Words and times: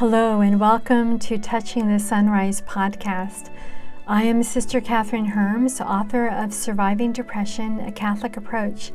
Hello, 0.00 0.40
and 0.40 0.58
welcome 0.58 1.18
to 1.18 1.36
Touching 1.36 1.92
the 1.92 1.98
Sunrise 1.98 2.62
podcast. 2.62 3.50
I 4.06 4.22
am 4.22 4.42
Sister 4.42 4.80
Kathryn 4.80 5.26
Hermes, 5.26 5.78
author 5.78 6.26
of 6.26 6.54
Surviving 6.54 7.12
Depression 7.12 7.80
A 7.80 7.92
Catholic 7.92 8.38
Approach 8.38 8.92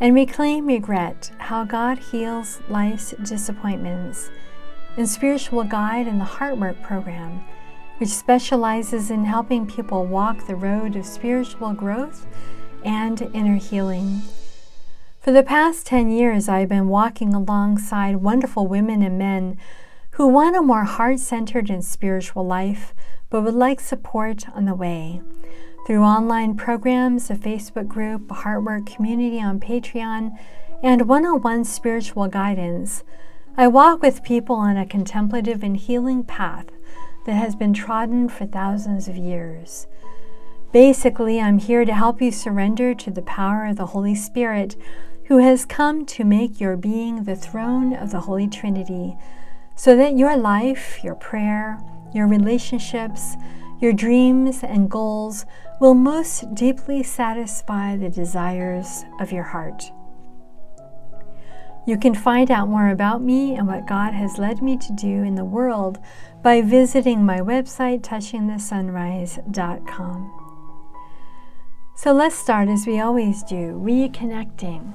and 0.00 0.12
Reclaim 0.12 0.66
Regret 0.66 1.30
How 1.38 1.62
God 1.62 2.00
Heals 2.00 2.62
Life's 2.68 3.14
Disappointments, 3.22 4.28
and 4.96 5.08
spiritual 5.08 5.62
guide 5.62 6.08
in 6.08 6.18
the 6.18 6.24
Heartwork 6.24 6.82
program, 6.82 7.44
which 7.98 8.10
specializes 8.10 9.08
in 9.08 9.26
helping 9.26 9.68
people 9.68 10.04
walk 10.04 10.48
the 10.48 10.56
road 10.56 10.96
of 10.96 11.06
spiritual 11.06 11.74
growth 11.74 12.26
and 12.84 13.22
inner 13.32 13.54
healing. 13.54 14.22
For 15.20 15.30
the 15.30 15.44
past 15.44 15.86
10 15.86 16.10
years, 16.10 16.48
I 16.48 16.58
have 16.58 16.70
been 16.70 16.88
walking 16.88 17.34
alongside 17.34 18.16
wonderful 18.16 18.66
women 18.66 19.00
and 19.00 19.16
men 19.16 19.56
who 20.20 20.28
want 20.28 20.54
a 20.54 20.60
more 20.60 20.84
heart 20.84 21.18
centered 21.18 21.70
and 21.70 21.82
spiritual 21.82 22.46
life, 22.46 22.92
but 23.30 23.40
would 23.40 23.54
like 23.54 23.80
support 23.80 24.46
on 24.50 24.66
the 24.66 24.74
way. 24.74 25.18
Through 25.86 26.02
online 26.02 26.56
programs, 26.56 27.30
a 27.30 27.34
Facebook 27.34 27.88
group, 27.88 28.30
a 28.30 28.34
Heartwork 28.34 28.84
community 28.94 29.40
on 29.40 29.58
Patreon, 29.58 30.36
and 30.82 31.08
one 31.08 31.24
on 31.24 31.40
one 31.40 31.64
spiritual 31.64 32.28
guidance, 32.28 33.02
I 33.56 33.68
walk 33.68 34.02
with 34.02 34.22
people 34.22 34.56
on 34.56 34.76
a 34.76 34.84
contemplative 34.84 35.62
and 35.62 35.74
healing 35.74 36.22
path 36.22 36.66
that 37.24 37.36
has 37.36 37.56
been 37.56 37.72
trodden 37.72 38.28
for 38.28 38.44
thousands 38.44 39.08
of 39.08 39.16
years. 39.16 39.86
Basically, 40.70 41.40
I'm 41.40 41.56
here 41.56 41.86
to 41.86 41.94
help 41.94 42.20
you 42.20 42.30
surrender 42.30 42.92
to 42.94 43.10
the 43.10 43.22
power 43.22 43.64
of 43.64 43.76
the 43.76 43.86
Holy 43.86 44.14
Spirit 44.14 44.76
who 45.28 45.38
has 45.38 45.64
come 45.64 46.04
to 46.04 46.24
make 46.24 46.60
your 46.60 46.76
being 46.76 47.24
the 47.24 47.36
throne 47.36 47.94
of 47.94 48.10
the 48.10 48.20
Holy 48.20 48.48
Trinity, 48.48 49.16
so 49.80 49.96
that 49.96 50.18
your 50.18 50.36
life, 50.36 51.02
your 51.02 51.14
prayer, 51.14 51.78
your 52.12 52.26
relationships, 52.26 53.34
your 53.80 53.94
dreams 53.94 54.62
and 54.62 54.90
goals 54.90 55.46
will 55.80 55.94
most 55.94 56.54
deeply 56.54 57.02
satisfy 57.02 57.96
the 57.96 58.10
desires 58.10 59.06
of 59.20 59.32
your 59.32 59.44
heart. 59.44 59.90
You 61.86 61.96
can 61.96 62.14
find 62.14 62.50
out 62.50 62.68
more 62.68 62.90
about 62.90 63.22
me 63.22 63.54
and 63.54 63.66
what 63.66 63.88
God 63.88 64.12
has 64.12 64.36
led 64.36 64.60
me 64.60 64.76
to 64.76 64.92
do 64.92 65.22
in 65.22 65.34
the 65.34 65.46
world 65.46 65.98
by 66.42 66.60
visiting 66.60 67.24
my 67.24 67.38
website, 67.38 68.02
touchingthesunrise.com. 68.02 70.36
So 71.96 72.12
let's 72.12 72.36
start 72.36 72.68
as 72.68 72.86
we 72.86 73.00
always 73.00 73.42
do, 73.42 73.80
reconnecting 73.82 74.92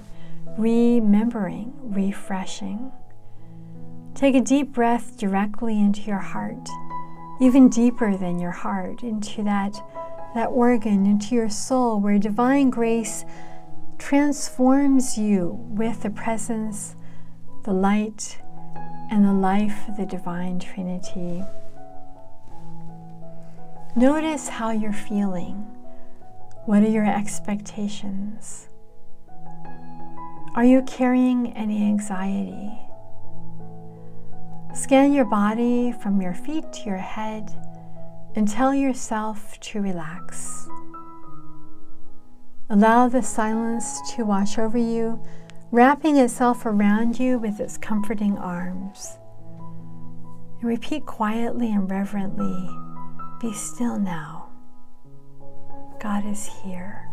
remembering, 0.57 1.73
refreshing. 1.81 2.91
Take 4.15 4.35
a 4.35 4.41
deep 4.41 4.71
breath 4.71 5.17
directly 5.17 5.77
into 5.77 5.99
your 6.03 6.19
heart, 6.19 6.69
even 7.41 7.67
deeper 7.67 8.15
than 8.15 8.39
your 8.39 8.51
heart, 8.51 9.03
into 9.03 9.43
that, 9.43 9.75
that 10.33 10.45
organ, 10.45 11.05
into 11.05 11.35
your 11.35 11.49
soul, 11.49 11.99
where 11.99 12.17
divine 12.17 12.69
grace 12.69 13.25
transforms 13.97 15.17
you 15.17 15.57
with 15.67 16.01
the 16.01 16.09
presence, 16.09 16.95
the 17.65 17.73
light, 17.73 18.39
and 19.11 19.25
the 19.25 19.33
life 19.33 19.89
of 19.89 19.97
the 19.97 20.05
divine 20.05 20.59
Trinity. 20.59 21.43
Notice 23.97 24.47
how 24.47 24.71
you're 24.71 24.93
feeling. 24.93 25.55
What 26.65 26.83
are 26.83 26.89
your 26.89 27.05
expectations? 27.05 28.69
Are 30.55 30.63
you 30.63 30.83
carrying 30.83 31.51
any 31.51 31.83
anxiety? 31.83 32.84
Scan 34.75 35.13
your 35.13 35.23
body 35.23 35.93
from 36.03 36.21
your 36.21 36.33
feet 36.33 36.71
to 36.73 36.81
your 36.83 36.97
head 36.97 37.49
and 38.35 38.45
tell 38.45 38.75
yourself 38.75 39.57
to 39.61 39.81
relax. 39.81 40.67
Allow 42.69 43.07
the 43.07 43.23
silence 43.23 44.01
to 44.11 44.25
wash 44.25 44.57
over 44.57 44.77
you, 44.77 45.23
wrapping 45.71 46.17
itself 46.17 46.65
around 46.65 47.17
you 47.17 47.39
with 47.39 47.61
its 47.61 47.77
comforting 47.77 48.37
arms. 48.37 49.17
And 50.59 50.69
repeat 50.69 51.05
quietly 51.05 51.71
and 51.71 51.89
reverently 51.89 52.69
Be 53.39 53.53
still 53.53 53.97
now. 53.97 54.49
God 56.01 56.25
is 56.25 56.47
here. 56.63 57.09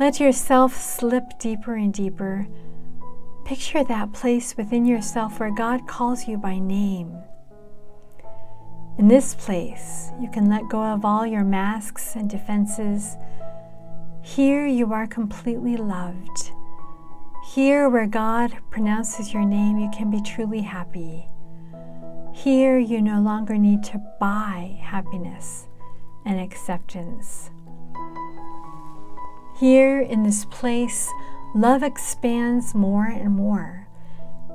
Let 0.00 0.18
yourself 0.18 0.74
slip 0.74 1.38
deeper 1.38 1.74
and 1.74 1.92
deeper. 1.92 2.48
Picture 3.44 3.82
that 3.84 4.12
place 4.12 4.56
within 4.56 4.84
yourself 4.84 5.40
where 5.40 5.54
God 5.54 5.86
calls 5.88 6.28
you 6.28 6.36
by 6.36 6.58
name. 6.58 7.16
In 8.98 9.08
this 9.08 9.34
place, 9.34 10.10
you 10.20 10.30
can 10.30 10.48
let 10.48 10.68
go 10.68 10.82
of 10.82 11.04
all 11.04 11.26
your 11.26 11.44
masks 11.44 12.14
and 12.14 12.28
defenses. 12.28 13.16
Here, 14.22 14.66
you 14.66 14.92
are 14.92 15.06
completely 15.06 15.76
loved. 15.76 16.52
Here, 17.54 17.88
where 17.88 18.06
God 18.06 18.56
pronounces 18.70 19.32
your 19.32 19.44
name, 19.44 19.78
you 19.78 19.90
can 19.90 20.10
be 20.10 20.20
truly 20.22 20.60
happy. 20.60 21.26
Here, 22.32 22.78
you 22.78 23.00
no 23.00 23.20
longer 23.20 23.56
need 23.56 23.82
to 23.84 24.00
buy 24.20 24.78
happiness 24.82 25.66
and 26.24 26.38
acceptance. 26.38 27.50
Here 29.58 30.00
in 30.00 30.22
this 30.22 30.44
place, 30.44 31.08
love 31.54 31.82
expands 31.82 32.74
more 32.74 33.06
and 33.06 33.30
more, 33.30 33.88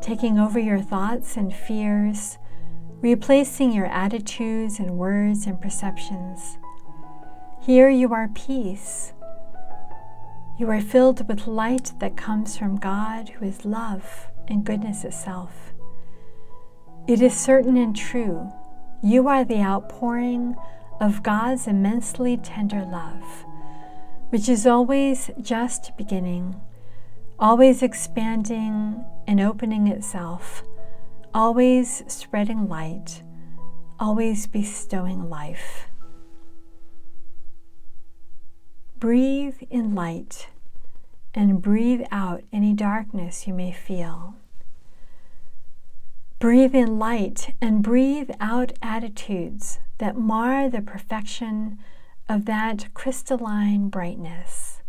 taking 0.02 0.40
over 0.40 0.60
your 0.60 0.80
thoughts 0.80 1.38
and 1.38 1.54
fears, 1.54 2.38
replacing 3.02 3.72
your 3.72 3.86
attitudes 3.86 4.80
and 4.80 4.98
words 4.98 5.46
and 5.46 5.60
perceptions. 5.62 6.58
Here 7.62 7.90
you 7.90 8.14
are 8.14 8.30
peace. 8.30 9.14
You 10.58 10.70
are 10.70 10.82
filled 10.82 11.28
with 11.28 11.48
light 11.48 11.94
that 12.00 12.16
comes 12.16 12.58
from 12.58 12.78
God, 12.78 13.30
who 13.30 13.46
is 13.46 13.66
love 13.66 14.28
and 14.48 14.64
goodness 14.64 15.04
itself. 15.04 15.74
It 17.08 17.22
is 17.22 17.36
certain 17.36 17.76
and 17.78 17.96
true. 17.96 18.52
You 19.04 19.28
are 19.28 19.44
the 19.44 19.60
outpouring 19.60 20.56
of 21.00 21.24
God's 21.24 21.68
immensely 21.68 22.38
tender 22.38 22.84
love 22.84 23.46
which 24.30 24.50
is 24.50 24.66
always 24.68 25.32
just 25.42 25.96
beginning, 25.98 26.60
always 27.40 27.84
expanding 27.84 29.04
and 29.28 29.42
opening 29.42 29.88
itself, 29.88 30.64
always 31.34 32.04
spreading 32.08 32.70
light, 32.70 33.24
always 34.00 34.48
bestowing 34.48 35.30
life. 35.30 35.88
Breathe 38.98 39.58
in 39.70 39.94
light 39.94 40.50
and 41.34 41.62
breathe 41.62 42.04
out 42.12 42.44
any 42.54 42.74
darkness 42.74 43.46
you 43.46 43.54
may 43.54 43.72
feel. 43.72 44.36
Breathe 46.40 46.76
in 46.76 46.98
light 47.00 47.54
and 47.62 47.84
breathe 47.84 48.32
out 48.40 48.74
attitudes 48.82 49.80
that 49.98 50.18
mar 50.18 50.70
the 50.70 50.82
perfection 50.82 51.80
of 52.30 52.46
that 52.46 52.94
crystalline 52.94 53.90
brightness. 53.90 54.82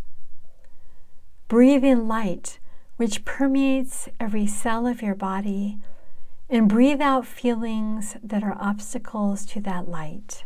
Breathe 1.49 1.85
in 1.85 2.09
light 2.09 2.59
which 2.97 3.25
permeates 3.25 4.09
every 4.19 4.47
cell 4.47 4.87
of 4.87 5.01
your 5.01 5.15
body 5.15 5.79
and 6.51 6.69
breathe 6.69 7.01
out 7.01 7.27
feelings 7.27 8.17
that 8.23 8.43
are 8.43 8.57
obstacles 8.59 9.47
to 9.47 9.61
that 9.61 9.89
light. 9.89 10.45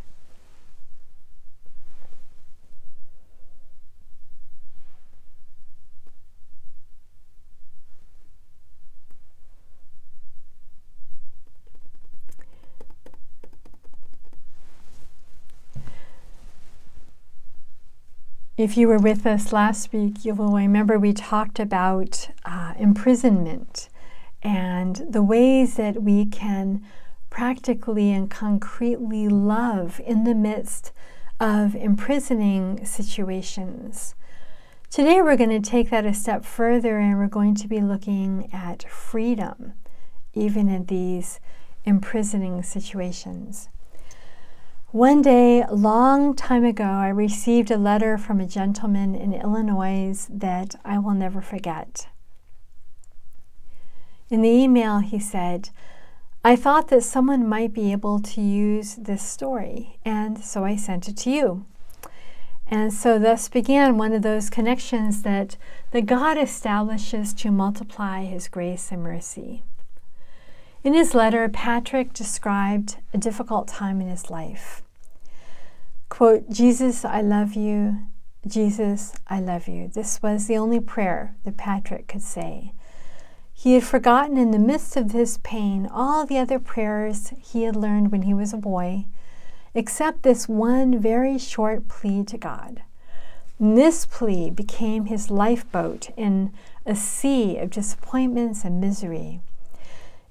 If 18.61 18.77
you 18.77 18.89
were 18.89 18.99
with 18.99 19.25
us 19.25 19.55
last 19.55 19.91
week, 19.91 20.23
you 20.23 20.35
will 20.35 20.53
remember 20.53 20.99
we 20.99 21.15
talked 21.15 21.59
about 21.59 22.29
uh, 22.45 22.75
imprisonment 22.79 23.89
and 24.43 24.97
the 24.97 25.23
ways 25.23 25.77
that 25.77 26.03
we 26.03 26.27
can 26.27 26.85
practically 27.31 28.13
and 28.13 28.31
concretely 28.31 29.29
love 29.29 29.99
in 30.05 30.25
the 30.25 30.35
midst 30.35 30.93
of 31.41 31.75
imprisoning 31.75 32.85
situations. 32.85 34.15
Today, 34.91 35.23
we're 35.23 35.39
going 35.39 35.63
to 35.63 35.71
take 35.71 35.89
that 35.89 36.05
a 36.05 36.13
step 36.13 36.45
further 36.45 36.99
and 36.99 37.17
we're 37.17 37.29
going 37.29 37.55
to 37.55 37.67
be 37.67 37.81
looking 37.81 38.51
at 38.53 38.83
freedom, 38.91 39.73
even 40.35 40.69
in 40.69 40.85
these 40.85 41.41
imprisoning 41.87 42.63
situations. 42.63 43.71
One 44.93 45.23
day, 45.23 45.65
long 45.71 46.35
time 46.35 46.65
ago, 46.65 46.83
I 46.83 47.11
received 47.11 47.71
a 47.71 47.79
letter 47.79 48.19
from 48.19 48.41
a 48.41 48.47
gentleman 48.47 49.15
in 49.15 49.33
Illinois 49.33 50.27
that 50.29 50.75
I 50.85 50.99
will 50.99 51.15
never 51.15 51.41
forget. 51.41 52.09
In 54.31 54.43
the 54.43 54.49
email, 54.49 54.99
he 54.99 55.21
said, 55.21 55.71
I 56.43 56.57
thought 56.57 56.89
that 56.89 57.05
someone 57.05 57.47
might 57.47 57.73
be 57.73 57.93
able 57.93 58.19
to 58.19 58.41
use 58.41 58.97
this 58.97 59.23
story, 59.23 60.01
and 60.05 60.43
so 60.43 60.65
I 60.65 60.75
sent 60.75 61.07
it 61.07 61.17
to 61.19 61.31
you. 61.31 61.67
And 62.67 62.93
so 62.93 63.17
thus 63.17 63.49
began 63.49 63.97
one 63.97 64.13
of 64.13 64.23
those 64.23 64.51
connections 64.51 65.23
that, 65.23 65.57
that 65.93 66.07
God 66.07 66.37
establishes 66.37 67.33
to 67.35 67.53
multiply 67.53 68.25
his 68.25 68.49
grace 68.49 68.91
and 68.91 69.05
mercy. 69.05 69.63
In 70.83 70.95
his 70.95 71.15
letter, 71.15 71.47
Patrick 71.51 72.15
described 72.15 72.97
a 73.13 73.19
difficult 73.19 73.69
time 73.69 74.01
in 74.01 74.09
his 74.09 74.31
life. 74.31 74.83
Quote, 76.09 76.49
Jesus, 76.49 77.05
I 77.05 77.21
love 77.21 77.55
you. 77.55 77.99
Jesus, 78.47 79.13
I 79.29 79.41
love 79.41 79.69
you. 79.69 79.89
This 79.89 80.23
was 80.23 80.47
the 80.47 80.57
only 80.57 80.81
prayer 80.81 81.37
that 81.45 81.59
Patrick 81.59 82.09
could 82.09 82.23
say. 82.23 82.73
He 83.53 83.75
had 83.75 83.85
forgotten 83.85 84.39
in 84.39 84.53
the 84.53 84.59
midst 84.59 84.97
of 84.97 85.13
his 85.13 85.37
pain 85.39 85.87
all 85.93 86.25
the 86.25 86.39
other 86.39 86.59
prayers 86.59 87.35
he 87.43 87.65
had 87.65 87.77
learned 87.77 88.11
when 88.11 88.23
he 88.23 88.33
was 88.33 88.55
a 88.55 88.57
boy, 88.57 89.05
except 89.75 90.23
this 90.23 90.49
one 90.49 90.99
very 90.99 91.37
short 91.37 91.89
plea 91.89 92.25
to 92.25 92.39
God. 92.39 92.83
And 93.59 93.77
this 93.77 94.07
plea 94.07 94.49
became 94.49 95.05
his 95.05 95.31
lifeboat 95.31 96.09
in 96.17 96.55
a 96.87 96.97
sea 96.97 97.59
of 97.59 97.69
disappointments 97.69 98.65
and 98.65 98.81
misery. 98.81 99.43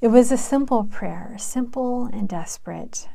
It 0.01 0.07
was 0.07 0.31
a 0.31 0.37
simple 0.37 0.85
prayer, 0.85 1.35
simple 1.37 2.05
and 2.05 2.29
desperate. 2.29 3.09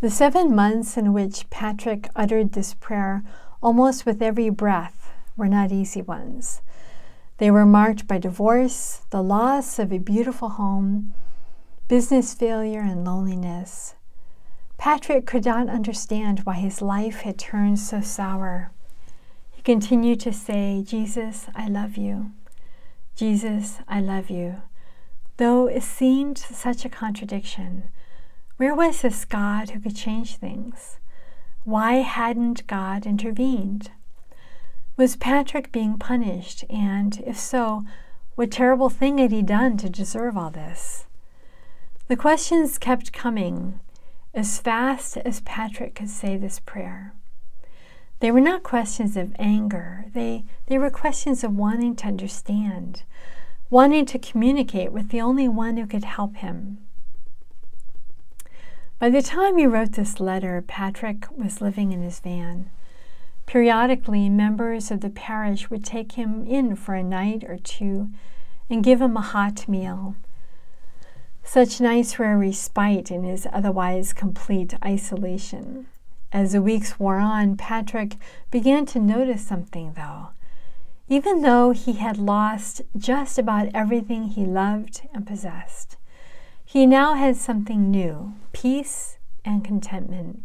The 0.00 0.10
seven 0.10 0.52
months 0.52 0.96
in 0.96 1.12
which 1.12 1.48
Patrick 1.48 2.08
uttered 2.16 2.52
this 2.52 2.74
prayer, 2.74 3.22
almost 3.62 4.04
with 4.04 4.20
every 4.20 4.50
breath, 4.50 5.12
were 5.36 5.46
not 5.46 5.70
easy 5.70 6.02
ones. 6.02 6.60
They 7.38 7.52
were 7.52 7.66
marked 7.66 8.08
by 8.08 8.18
divorce, 8.18 9.02
the 9.10 9.22
loss 9.22 9.78
of 9.78 9.92
a 9.92 9.98
beautiful 9.98 10.48
home, 10.48 11.14
business 11.86 12.34
failure, 12.34 12.80
and 12.80 13.04
loneliness. 13.04 13.94
Patrick 14.76 15.24
could 15.24 15.44
not 15.44 15.68
understand 15.68 16.40
why 16.40 16.54
his 16.54 16.82
life 16.82 17.20
had 17.20 17.38
turned 17.38 17.78
so 17.78 18.00
sour. 18.00 18.72
He 19.52 19.62
continued 19.62 20.18
to 20.20 20.32
say, 20.32 20.82
Jesus, 20.84 21.46
I 21.54 21.68
love 21.68 21.96
you. 21.96 22.32
Jesus, 23.14 23.78
I 23.86 24.00
love 24.00 24.30
you. 24.30 24.62
Though 25.40 25.68
it 25.68 25.84
seemed 25.84 26.36
such 26.36 26.84
a 26.84 26.90
contradiction, 26.90 27.84
where 28.58 28.74
was 28.74 29.00
this 29.00 29.24
God 29.24 29.70
who 29.70 29.80
could 29.80 29.96
change 29.96 30.36
things? 30.36 30.98
Why 31.64 32.02
hadn't 32.02 32.66
God 32.66 33.06
intervened? 33.06 33.90
Was 34.98 35.16
Patrick 35.16 35.72
being 35.72 35.96
punished? 35.96 36.66
And 36.68 37.22
if 37.26 37.38
so, 37.38 37.86
what 38.34 38.50
terrible 38.50 38.90
thing 38.90 39.16
had 39.16 39.32
he 39.32 39.40
done 39.40 39.78
to 39.78 39.88
deserve 39.88 40.36
all 40.36 40.50
this? 40.50 41.06
The 42.08 42.16
questions 42.16 42.76
kept 42.76 43.10
coming 43.10 43.80
as 44.34 44.58
fast 44.58 45.16
as 45.16 45.40
Patrick 45.40 45.94
could 45.94 46.10
say 46.10 46.36
this 46.36 46.60
prayer. 46.60 47.14
They 48.18 48.30
were 48.30 48.42
not 48.42 48.62
questions 48.62 49.16
of 49.16 49.34
anger, 49.38 50.04
they, 50.12 50.44
they 50.66 50.76
were 50.76 50.90
questions 50.90 51.42
of 51.42 51.56
wanting 51.56 51.96
to 51.96 52.08
understand, 52.08 53.04
wanting 53.70 54.04
to 54.04 54.18
communicate 54.18 54.92
with 54.92 55.10
the 55.10 55.20
only 55.20 55.48
one 55.48 55.76
who 55.76 55.86
could 55.86 56.04
help 56.04 56.36
him. 56.36 56.78
By 58.98 59.08
the 59.08 59.22
time 59.22 59.56
he 59.56 59.66
wrote 59.66 59.92
this 59.92 60.20
letter, 60.20 60.62
Patrick 60.66 61.26
was 61.34 61.62
living 61.62 61.92
in 61.92 62.02
his 62.02 62.20
van. 62.20 62.68
Periodically, 63.46 64.28
members 64.28 64.90
of 64.90 65.00
the 65.00 65.08
parish 65.10 65.70
would 65.70 65.84
take 65.84 66.12
him 66.12 66.44
in 66.46 66.76
for 66.76 66.94
a 66.94 67.02
night 67.02 67.44
or 67.44 67.56
two 67.56 68.10
and 68.68 68.84
give 68.84 69.00
him 69.00 69.16
a 69.16 69.22
hot 69.22 69.68
meal. 69.68 70.16
Such 71.42 71.80
nights 71.80 72.18
were 72.18 72.32
a 72.32 72.36
respite 72.36 73.10
in 73.10 73.24
his 73.24 73.46
otherwise 73.52 74.12
complete 74.12 74.74
isolation. 74.84 75.86
As 76.32 76.52
the 76.52 76.62
weeks 76.62 77.00
wore 77.00 77.18
on, 77.18 77.56
Patrick 77.56 78.16
began 78.50 78.86
to 78.86 79.00
notice 79.00 79.44
something, 79.44 79.94
though. 79.94 80.28
Even 81.12 81.42
though 81.42 81.72
he 81.72 81.94
had 81.94 82.18
lost 82.18 82.82
just 82.96 83.36
about 83.36 83.68
everything 83.74 84.28
he 84.28 84.46
loved 84.46 85.08
and 85.12 85.26
possessed, 85.26 85.96
he 86.64 86.86
now 86.86 87.14
had 87.14 87.34
something 87.34 87.90
new 87.90 88.34
peace 88.52 89.18
and 89.44 89.64
contentment. 89.64 90.40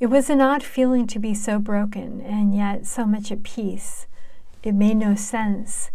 It 0.00 0.08
was 0.08 0.28
an 0.28 0.42
odd 0.42 0.62
feeling 0.62 1.06
to 1.06 1.18
be 1.18 1.32
so 1.32 1.58
broken 1.58 2.20
and 2.20 2.54
yet 2.54 2.84
so 2.84 3.06
much 3.06 3.32
at 3.32 3.42
peace. 3.42 4.06
It 4.62 4.74
made 4.74 4.98
no 4.98 5.14
sense. 5.14 5.90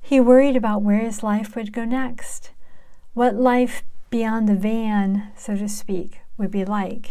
He 0.00 0.20
worried 0.20 0.54
about 0.54 0.82
where 0.82 1.00
his 1.00 1.24
life 1.24 1.56
would 1.56 1.72
go 1.72 1.84
next, 1.84 2.52
what 3.12 3.34
life 3.34 3.82
beyond 4.08 4.48
the 4.48 4.54
van, 4.54 5.32
so 5.36 5.56
to 5.56 5.68
speak, 5.68 6.20
would 6.36 6.52
be 6.52 6.64
like. 6.64 7.10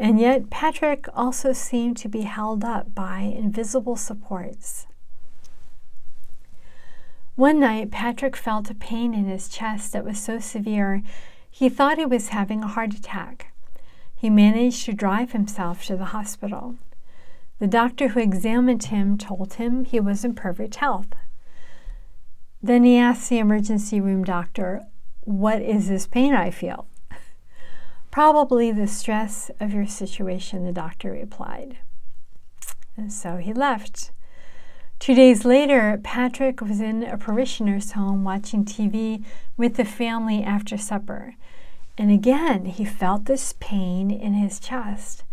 And 0.00 0.18
yet, 0.18 0.48
Patrick 0.48 1.06
also 1.14 1.52
seemed 1.52 1.98
to 1.98 2.08
be 2.08 2.22
held 2.22 2.64
up 2.64 2.94
by 2.94 3.18
invisible 3.20 3.96
supports. 3.96 4.86
One 7.36 7.60
night, 7.60 7.90
Patrick 7.90 8.34
felt 8.34 8.70
a 8.70 8.74
pain 8.74 9.12
in 9.12 9.26
his 9.26 9.46
chest 9.46 9.92
that 9.92 10.04
was 10.04 10.18
so 10.18 10.38
severe 10.38 11.02
he 11.50 11.68
thought 11.68 11.98
he 11.98 12.06
was 12.06 12.28
having 12.28 12.62
a 12.62 12.68
heart 12.68 12.94
attack. 12.94 13.52
He 14.16 14.30
managed 14.30 14.86
to 14.86 14.94
drive 14.94 15.32
himself 15.32 15.84
to 15.84 15.96
the 15.96 16.16
hospital. 16.16 16.76
The 17.58 17.66
doctor 17.66 18.08
who 18.08 18.20
examined 18.20 18.84
him 18.84 19.18
told 19.18 19.54
him 19.54 19.84
he 19.84 20.00
was 20.00 20.24
in 20.24 20.34
perfect 20.34 20.76
health. 20.76 21.08
Then 22.62 22.84
he 22.84 22.96
asked 22.96 23.28
the 23.28 23.38
emergency 23.38 24.00
room 24.00 24.24
doctor, 24.24 24.80
What 25.20 25.60
is 25.60 25.88
this 25.88 26.06
pain 26.06 26.34
I 26.34 26.50
feel? 26.50 26.86
Probably 28.10 28.72
the 28.72 28.88
stress 28.88 29.50
of 29.60 29.72
your 29.72 29.86
situation, 29.86 30.64
the 30.64 30.72
doctor 30.72 31.12
replied. 31.12 31.78
And 32.96 33.12
so 33.12 33.36
he 33.36 33.52
left. 33.52 34.10
Two 34.98 35.14
days 35.14 35.44
later, 35.44 35.98
Patrick 36.02 36.60
was 36.60 36.80
in 36.80 37.02
a 37.04 37.16
parishioner's 37.16 37.92
home 37.92 38.24
watching 38.24 38.64
TV 38.64 39.24
with 39.56 39.76
the 39.76 39.84
family 39.84 40.42
after 40.42 40.76
supper. 40.76 41.36
And 41.96 42.10
again, 42.10 42.66
he 42.66 42.84
felt 42.84 43.24
this 43.24 43.54
pain 43.60 44.10
in 44.10 44.34
his 44.34 44.60
chest. 44.60 45.24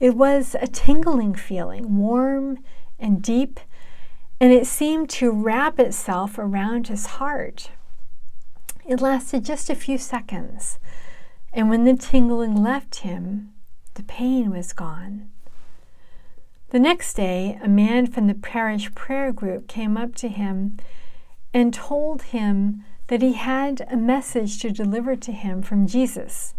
It 0.00 0.14
was 0.14 0.54
a 0.60 0.66
tingling 0.66 1.34
feeling, 1.34 1.96
warm 1.96 2.58
and 2.98 3.22
deep, 3.22 3.60
and 4.40 4.52
it 4.52 4.66
seemed 4.66 5.08
to 5.10 5.30
wrap 5.30 5.78
itself 5.78 6.38
around 6.38 6.88
his 6.88 7.06
heart. 7.06 7.70
It 8.86 9.00
lasted 9.00 9.44
just 9.44 9.70
a 9.70 9.74
few 9.74 9.98
seconds, 9.98 10.78
and 11.52 11.68
when 11.70 11.84
the 11.84 11.96
tingling 11.96 12.54
left 12.54 12.96
him, 12.96 13.52
the 13.94 14.02
pain 14.02 14.50
was 14.50 14.72
gone. 14.72 15.30
The 16.70 16.78
next 16.78 17.14
day, 17.14 17.58
a 17.62 17.68
man 17.68 18.06
from 18.06 18.26
the 18.26 18.34
parish 18.34 18.94
prayer 18.94 19.32
group 19.32 19.68
came 19.68 19.96
up 19.96 20.14
to 20.16 20.28
him 20.28 20.76
and 21.54 21.72
told 21.72 22.22
him 22.22 22.84
that 23.06 23.22
he 23.22 23.32
had 23.32 23.86
a 23.90 23.96
message 23.96 24.60
to 24.60 24.70
deliver 24.70 25.16
to 25.16 25.32
him 25.32 25.62
from 25.62 25.86
Jesus. 25.86 26.54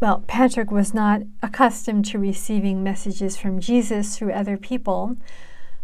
Well, 0.00 0.22
Patrick 0.28 0.70
was 0.70 0.94
not 0.94 1.22
accustomed 1.42 2.04
to 2.06 2.18
receiving 2.18 2.84
messages 2.84 3.36
from 3.36 3.60
Jesus 3.60 4.16
through 4.16 4.32
other 4.32 4.56
people, 4.56 5.16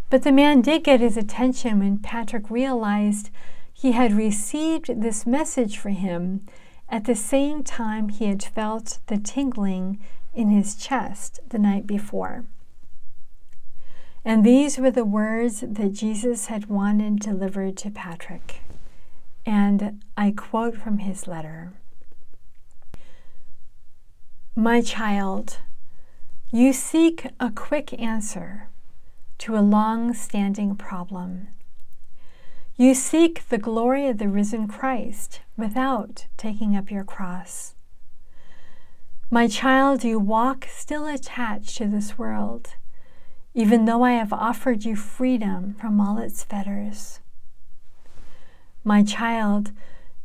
but 0.09 0.21
the 0.21 0.31
man 0.31 0.61
did 0.61 0.83
get 0.83 1.01
his 1.01 1.17
attention 1.17 1.79
when 1.79 1.97
Patrick 1.97 2.49
realized 2.49 3.31
he 3.73 3.91
had 3.91 4.13
received 4.13 5.01
this 5.01 5.25
message 5.25 5.77
for 5.77 5.89
him 5.89 6.45
at 6.89 7.05
the 7.05 7.15
same 7.15 7.63
time 7.63 8.09
he 8.09 8.25
had 8.25 8.43
felt 8.43 8.99
the 9.07 9.17
tingling 9.17 9.99
in 10.33 10.49
his 10.49 10.75
chest 10.75 11.39
the 11.49 11.59
night 11.59 11.87
before. 11.87 12.45
And 14.23 14.43
these 14.43 14.77
were 14.77 14.91
the 14.91 15.05
words 15.05 15.61
that 15.61 15.93
Jesus 15.93 16.47
had 16.47 16.65
wanted 16.67 17.19
delivered 17.19 17.77
to 17.77 17.91
Patrick. 17.91 18.61
And 19.45 20.03
I 20.17 20.31
quote 20.31 20.75
from 20.75 20.97
his 20.97 21.27
letter 21.27 21.73
My 24.55 24.81
child, 24.81 25.59
you 26.51 26.73
seek 26.73 27.27
a 27.39 27.51
quick 27.51 27.93
answer 27.99 28.69
to 29.39 29.57
a 29.57 29.59
long 29.59 30.13
standing 30.13 30.75
problem. 30.75 31.49
You 32.77 32.93
seek 32.93 33.47
the 33.47 33.57
glory 33.57 34.07
of 34.07 34.17
the 34.17 34.27
risen 34.27 34.67
Christ 34.67 35.39
without 35.55 36.25
taking 36.35 36.75
up 36.75 36.91
your 36.91 37.05
cross. 37.05 37.73
My 39.31 39.47
child, 39.47 40.03
you 40.03 40.19
walk 40.19 40.67
still 40.69 41.07
attached 41.07 41.77
to 41.77 41.87
this 41.87 42.17
world, 42.17 42.75
even 43.53 43.85
though 43.85 44.03
I 44.03 44.11
have 44.11 44.33
offered 44.33 44.83
you 44.83 44.97
freedom 44.97 45.75
from 45.79 46.01
all 46.01 46.17
its 46.17 46.43
fetters. 46.43 47.21
My 48.83 49.03
child, 49.03 49.71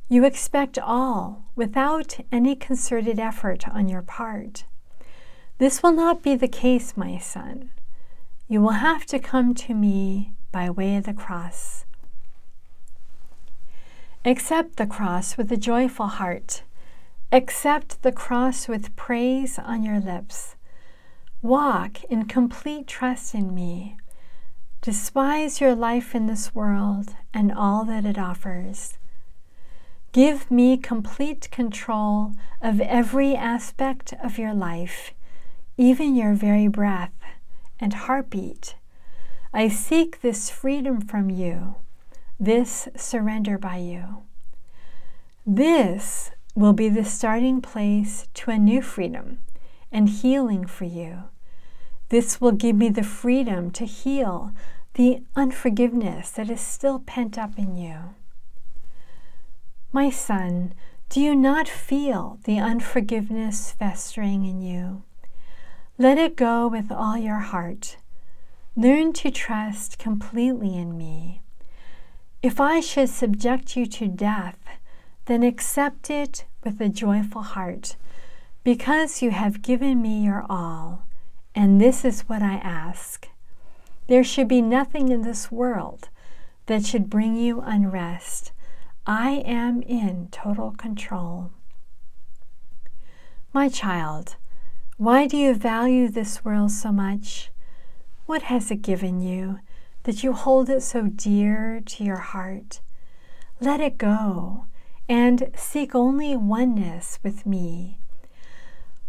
you 0.09 0.25
expect 0.25 0.77
all 0.77 1.45
without 1.55 2.19
any 2.33 2.57
concerted 2.57 3.21
effort 3.21 3.69
on 3.69 3.89
your 3.89 4.03
part. 4.03 4.65
This 5.59 5.85
will 5.85 5.93
not 5.93 6.21
be 6.25 6.35
the 6.35 6.49
case, 6.49 6.97
my 6.97 7.17
son. 7.19 7.71
You 8.49 8.61
will 8.61 8.81
have 8.81 9.07
to 9.07 9.21
come 9.21 9.55
to 9.55 9.73
me 9.73 10.33
by 10.51 10.69
way 10.69 10.97
of 10.97 11.05
the 11.05 11.15
cross. 11.15 11.85
Accept 14.23 14.77
the 14.77 14.87
cross 14.87 15.39
with 15.39 15.51
a 15.51 15.57
joyful 15.57 16.07
heart. 16.07 16.63
Accept 17.33 18.03
the 18.03 18.13
cross 18.13 18.69
with 18.69 18.95
praise 18.95 19.59
on 19.59 19.83
your 19.83 19.99
lips. 19.99 20.57
Walk 21.41 22.05
in 22.05 22.27
complete 22.27 22.87
trust 22.87 23.35
in 23.35 23.55
me. 23.55 23.97
Despise 24.83 25.63
your 25.63 25.75
life 25.75 26.15
in 26.15 26.27
this 26.27 26.55
world 26.55 27.15
and 27.33 27.51
all 27.51 27.87
that 27.87 28.05
it 28.05 28.19
offers. 28.19 28.99
Give 30.13 30.51
me 30.51 30.77
complete 30.77 31.51
control 31.51 32.33
of 32.61 32.79
every 32.83 33.35
aspect 33.35 34.13
of 34.23 34.37
your 34.37 34.53
life, 34.53 35.15
even 35.79 36.15
your 36.15 36.35
very 36.35 36.69
breath 36.69 37.15
and 37.81 37.95
heartbeat. 37.95 38.75
I 39.55 39.69
seek 39.69 40.21
this 40.21 40.51
freedom 40.51 41.01
from 41.01 41.31
you, 41.31 41.77
this 42.41 42.89
surrender 42.97 43.59
by 43.59 43.77
you. 43.77 44.23
This 45.47 46.31
will 46.55 46.73
be 46.73 46.89
the 46.89 47.05
starting 47.05 47.61
place 47.61 48.29
to 48.35 48.51
a 48.51 48.59
new 48.59 48.81
freedom 48.81 49.41
and 49.93 50.09
healing 50.09 50.67
for 50.67 50.85
you. 50.85 51.25
This 52.09 52.41
will 52.41 52.53
give 52.53 52.77
me 52.77 52.89
the 52.89 53.03
freedom 53.03 53.71
to 53.73 53.85
heal 53.85 54.53
the 54.95 55.23
unforgiveness 55.37 56.31
that 56.31 56.51
is 56.51 56.61
still 56.61 56.99
pent 57.01 57.39
up 57.39 57.59
in 57.59 57.77
you. 57.77 58.15
My 59.93 60.09
son, 60.09 60.73
do 61.11 61.21
you 61.21 61.35
not 61.35 61.69
feel 61.69 62.39
the 62.45 62.59
unforgiveness 62.59 63.73
festering 63.73 64.47
in 64.47 64.63
you? 64.63 65.03
Let 65.99 66.17
it 66.17 66.37
go 66.37 66.67
with 66.67 66.91
all 66.91 67.19
your 67.19 67.41
heart. 67.41 67.99
Learn 68.75 69.13
to 69.15 69.31
trust 69.31 69.99
completely 69.99 70.77
in 70.77 70.97
me. 70.97 71.43
If 72.43 72.61
I 72.61 72.81
should 72.81 73.09
subject 73.09 73.77
you 73.77 73.87
to 73.87 74.09
death, 74.09 74.59
then 75.27 75.43
accept 75.43 76.11
it 76.11 76.45
with 76.65 76.81
a 76.81 76.89
joyful 76.89 77.43
heart, 77.43 77.97
because 78.65 79.23
you 79.23 79.31
have 79.31 79.63
given 79.63 80.03
me 80.03 80.25
your 80.25 80.45
all 80.49 81.05
and 81.55 81.81
this 81.81 82.05
is 82.05 82.23
what 82.23 82.43
I 82.43 82.55
ask. 82.55 83.29
There 84.07 84.25
should 84.25 84.49
be 84.49 84.63
nothing 84.63 85.09
in 85.09 85.23
this 85.23 85.51
world 85.51 86.09
that 86.67 86.85
should 86.85 87.11
bring 87.11 87.37
you 87.37 87.61
unrest. 87.61 88.53
I 89.07 89.43
am 89.45 89.83
in 89.83 90.29
total 90.31 90.73
control. 90.73 91.51
My 93.53 93.69
child, 93.69 94.37
why 94.97 95.27
do 95.27 95.37
you 95.37 95.55
value 95.55 96.09
this 96.09 96.45
world 96.45 96.71
so 96.71 96.93
much? 96.93 97.51
What 98.27 98.43
has 98.43 98.71
it 98.71 98.83
given 98.83 99.21
you 99.21 99.59
that 100.05 100.23
you 100.23 100.33
hold 100.33 100.69
it 100.69 100.83
so 100.83 101.09
dear 101.09 101.81
to 101.87 102.05
your 102.05 102.19
heart? 102.19 102.81
Let 103.61 103.81
it 103.81 103.99
go 103.99 104.67
and 105.09 105.51
seek 105.55 105.95
only 105.95 106.37
oneness 106.37 107.19
with 107.23 107.45
me. 107.45 107.99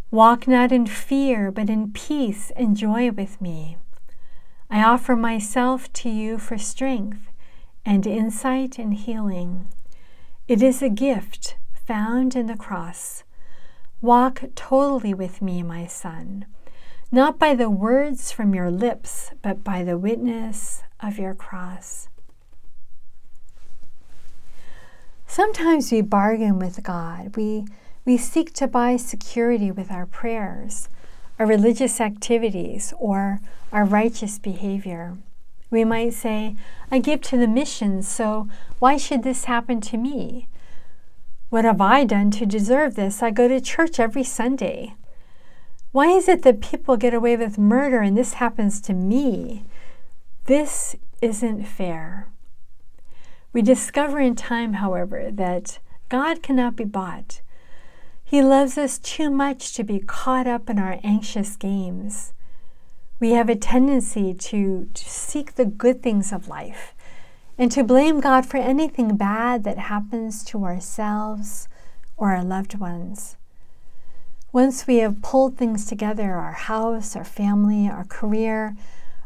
Walk 0.10 0.48
not 0.48 0.72
in 0.72 0.86
fear, 0.86 1.52
but 1.52 1.70
in 1.70 1.94
peace 1.94 2.52
and 2.56 2.76
joy 2.76 3.12
with 3.12 3.40
me. 3.40 3.78
I 4.70 4.84
offer 4.84 5.16
myself 5.16 5.92
to 5.94 6.10
you 6.10 6.38
for 6.38 6.58
strength 6.58 7.30
and 7.86 8.06
insight 8.06 8.78
and 8.78 8.94
healing. 8.94 9.68
It 10.48 10.62
is 10.62 10.82
a 10.82 10.90
gift 10.90 11.56
found 11.74 12.36
in 12.36 12.48
the 12.48 12.58
cross. 12.58 13.24
Walk 14.02 14.44
totally 14.56 15.14
with 15.14 15.42
me, 15.42 15.64
my 15.64 15.86
son, 15.86 16.46
not 17.12 17.38
by 17.38 17.54
the 17.54 17.70
words 17.70 18.32
from 18.32 18.56
your 18.56 18.72
lips, 18.72 19.32
but 19.42 19.64
by 19.64 19.84
the 19.84 19.98
witness 19.98 20.84
of 21.00 21.18
your 21.20 21.34
cross. 21.34 22.08
Sometimes 25.28 25.92
we 25.92 26.02
bargain 26.02 26.60
with 26.60 26.84
God. 26.84 27.36
We 27.36 27.66
we 28.04 28.18
seek 28.18 28.52
to 28.54 28.68
buy 28.68 28.98
security 28.98 29.70
with 29.70 29.92
our 29.92 30.08
prayers, 30.08 30.90
our 31.38 31.46
religious 31.46 32.02
activities, 32.02 32.94
or 32.98 33.40
our 33.72 33.86
righteous 33.86 34.40
behavior. 34.40 35.18
We 35.70 35.86
might 35.86 36.14
say, 36.14 36.56
I 36.90 36.98
give 37.00 37.22
to 37.22 37.38
the 37.38 37.48
missions, 37.48 38.08
so 38.08 38.48
why 38.80 38.98
should 38.98 39.22
this 39.24 39.46
happen 39.46 39.82
to 39.82 39.98
me? 39.98 40.48
What 41.50 41.64
have 41.64 41.80
I 41.80 42.06
done 42.06 42.32
to 42.32 42.46
deserve 42.46 42.96
this? 42.96 43.22
I 43.22 43.30
go 43.30 43.48
to 43.48 43.62
church 43.62 44.00
every 44.00 44.24
Sunday. 44.24 44.96
Why 45.92 46.08
is 46.08 46.30
it 46.30 46.44
that 46.44 46.62
people 46.62 46.96
get 46.96 47.14
away 47.14 47.36
with 47.36 47.58
murder 47.58 48.00
and 48.00 48.18
this 48.18 48.36
happens 48.36 48.80
to 48.82 48.94
me? 48.94 49.66
This 50.46 50.96
isn't 51.22 51.66
fair. 51.66 52.30
We 53.52 53.62
discover 53.62 54.20
in 54.20 54.36
time, 54.36 54.74
however, 54.74 55.30
that 55.32 55.80
God 56.08 56.42
cannot 56.42 56.78
be 56.78 56.86
bought. 56.86 57.42
He 58.24 58.42
loves 58.42 58.78
us 58.78 58.98
too 58.98 59.30
much 59.30 59.74
to 59.74 59.84
be 59.84 60.00
caught 60.00 60.48
up 60.48 60.70
in 60.70 60.80
our 60.80 61.00
anxious 61.04 61.58
games. 61.58 62.32
We 63.20 63.32
have 63.32 63.50
a 63.50 63.56
tendency 63.58 64.34
to, 64.34 64.86
to 64.94 65.10
seek 65.10 65.56
the 65.56 65.66
good 65.66 66.02
things 66.02 66.32
of 66.32 66.48
life 66.48 66.96
and 67.58 67.70
to 67.74 67.84
blame 67.84 68.22
God 68.22 68.46
for 68.46 68.58
anything 68.58 69.18
bad 69.18 69.66
that 69.66 69.78
happens 69.78 70.46
to 70.46 70.64
ourselves 70.64 71.68
or 72.16 72.34
our 72.34 72.44
loved 72.46 72.80
ones. 72.80 73.36
Once 74.54 74.86
we 74.86 74.98
have 74.98 75.22
pulled 75.22 75.58
things 75.58 75.86
together 75.86 76.36
our 76.36 76.52
house, 76.52 77.16
our 77.16 77.24
family, 77.24 77.88
our 77.88 78.04
career, 78.04 78.76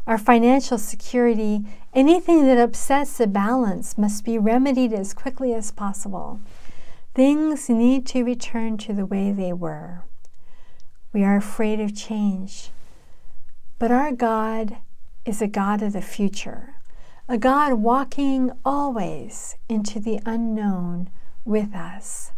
our 0.06 0.18
financial 0.18 0.78
security 0.78 1.64
anything 1.92 2.44
that 2.46 2.58
upsets 2.58 3.18
the 3.18 3.26
balance 3.26 3.98
must 3.98 4.24
be 4.24 4.38
remedied 4.38 4.92
as 4.92 5.12
quickly 5.12 5.52
as 5.52 5.72
possible. 5.72 6.38
Things 7.14 7.68
need 7.68 8.06
to 8.06 8.22
return 8.22 8.76
to 8.78 8.92
the 8.92 9.06
way 9.06 9.32
they 9.32 9.52
were. 9.52 10.04
We 11.12 11.24
are 11.24 11.36
afraid 11.36 11.80
of 11.80 11.96
change. 11.96 12.70
But 13.78 13.90
our 13.90 14.12
God 14.12 14.76
is 15.24 15.42
a 15.42 15.48
God 15.48 15.82
of 15.82 15.94
the 15.94 16.02
future, 16.02 16.74
a 17.28 17.36
God 17.36 17.74
walking 17.74 18.52
always 18.64 19.56
into 19.68 19.98
the 19.98 20.20
unknown 20.24 21.10
with 21.44 21.74
us. 21.74 22.32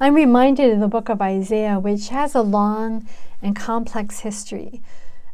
I'm 0.00 0.14
reminded 0.14 0.72
of 0.72 0.78
the 0.78 0.86
book 0.86 1.08
of 1.08 1.20
Isaiah, 1.20 1.80
which 1.80 2.10
has 2.10 2.36
a 2.36 2.40
long 2.40 3.08
and 3.42 3.56
complex 3.56 4.20
history, 4.20 4.80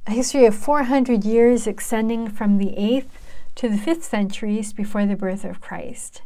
a 0.06 0.12
history 0.12 0.46
of 0.46 0.54
400 0.54 1.22
years 1.22 1.66
extending 1.66 2.30
from 2.30 2.56
the 2.56 2.74
8th 2.78 3.08
to 3.56 3.68
the 3.68 3.76
5th 3.76 4.04
centuries 4.04 4.72
before 4.72 5.04
the 5.04 5.16
birth 5.16 5.44
of 5.44 5.60
Christ. 5.60 6.22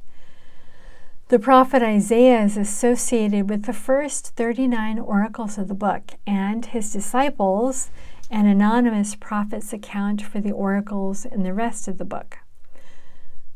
The 1.30 1.40
prophet 1.40 1.82
Isaiah 1.82 2.44
is 2.44 2.56
associated 2.56 3.50
with 3.50 3.64
the 3.64 3.72
first 3.72 4.36
39 4.36 5.00
oracles 5.00 5.58
of 5.58 5.66
the 5.66 5.74
book, 5.74 6.12
and 6.24 6.64
his 6.64 6.92
disciples 6.92 7.90
and 8.30 8.46
anonymous 8.46 9.16
prophets 9.16 9.72
account 9.72 10.22
for 10.22 10.40
the 10.40 10.52
oracles 10.52 11.24
in 11.24 11.42
the 11.42 11.52
rest 11.52 11.88
of 11.88 11.98
the 11.98 12.04
book. 12.04 12.38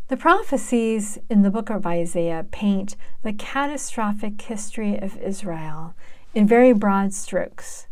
The 0.09 0.17
prophecies 0.17 1.19
in 1.31 1.43
the 1.43 1.51
book 1.51 1.71
of 1.71 1.87
Isaiah 1.87 2.47
paint 2.51 2.97
the 3.23 3.33
catastrophic 3.33 4.41
history 4.43 4.99
of 4.99 5.17
Israel 5.19 5.95
in 6.35 6.47
very 6.47 6.73
broad 6.73 7.15
strokes. 7.15 7.87